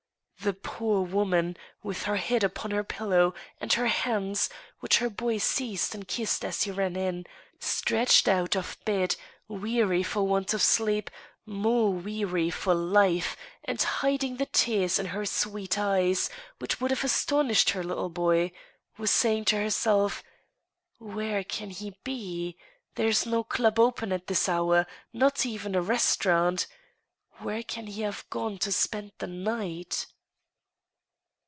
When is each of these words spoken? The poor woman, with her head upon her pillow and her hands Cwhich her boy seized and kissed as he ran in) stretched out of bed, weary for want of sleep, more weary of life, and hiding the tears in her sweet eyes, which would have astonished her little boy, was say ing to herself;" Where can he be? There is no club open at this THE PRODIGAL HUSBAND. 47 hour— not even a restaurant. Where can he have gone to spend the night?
The 0.43 0.53
poor 0.53 1.03
woman, 1.03 1.55
with 1.83 2.05
her 2.05 2.15
head 2.15 2.43
upon 2.43 2.71
her 2.71 2.83
pillow 2.83 3.35
and 3.59 3.71
her 3.73 3.85
hands 3.85 4.49
Cwhich 4.81 4.97
her 4.97 5.07
boy 5.11 5.37
seized 5.37 5.93
and 5.93 6.07
kissed 6.07 6.43
as 6.43 6.63
he 6.63 6.71
ran 6.71 6.95
in) 6.95 7.27
stretched 7.59 8.27
out 8.27 8.55
of 8.55 8.75
bed, 8.83 9.15
weary 9.47 10.01
for 10.01 10.23
want 10.23 10.55
of 10.55 10.63
sleep, 10.63 11.11
more 11.45 11.93
weary 11.93 12.47
of 12.49 12.65
life, 12.65 13.37
and 13.65 13.79
hiding 13.83 14.37
the 14.37 14.47
tears 14.47 14.97
in 14.97 15.05
her 15.13 15.27
sweet 15.27 15.77
eyes, 15.77 16.27
which 16.57 16.81
would 16.81 16.89
have 16.89 17.03
astonished 17.03 17.69
her 17.69 17.83
little 17.83 18.09
boy, 18.09 18.51
was 18.97 19.11
say 19.11 19.37
ing 19.37 19.45
to 19.45 19.57
herself;" 19.57 20.23
Where 20.97 21.43
can 21.43 21.69
he 21.69 21.93
be? 22.03 22.57
There 22.95 23.07
is 23.09 23.27
no 23.27 23.43
club 23.43 23.77
open 23.79 24.11
at 24.11 24.25
this 24.25 24.47
THE 24.47 24.53
PRODIGAL 24.53 24.67
HUSBAND. 24.73 24.87
47 25.21 25.21
hour— 25.21 25.27
not 25.27 25.45
even 25.45 25.75
a 25.75 25.83
restaurant. 25.87 26.65
Where 27.33 27.61
can 27.61 27.85
he 27.85 28.01
have 28.01 28.27
gone 28.31 28.57
to 28.57 28.71
spend 28.71 29.11
the 29.19 29.27
night? 29.27 30.07